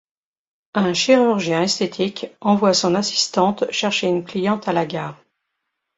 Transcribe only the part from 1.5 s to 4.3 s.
esthétique envoie son assistante chercher une